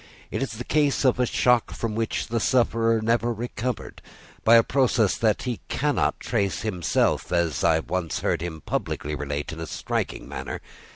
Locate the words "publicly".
8.61-9.13